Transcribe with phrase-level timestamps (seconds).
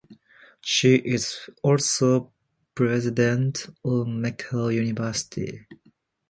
[0.61, 2.33] She is also
[2.73, 5.67] President of Mekelle University.